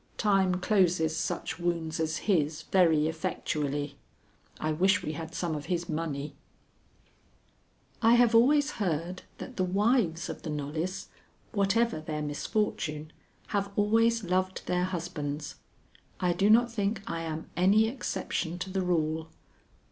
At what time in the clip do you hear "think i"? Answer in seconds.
16.71-17.21